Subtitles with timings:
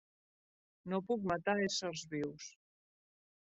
[0.93, 2.51] No puc matar éssers vius.